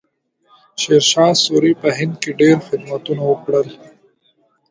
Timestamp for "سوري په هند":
1.43-2.13